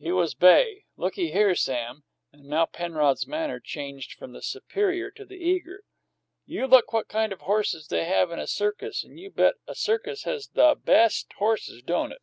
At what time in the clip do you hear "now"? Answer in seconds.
2.46-2.66